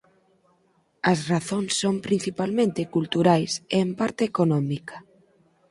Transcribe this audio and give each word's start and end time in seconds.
As 1.11 1.19
razóns 1.31 1.71
son 1.81 1.95
principalmente 2.07 2.89
culturais 2.95 3.51
e 3.75 3.77
en 3.85 3.89
parte 3.99 4.23
económica. 4.31 4.97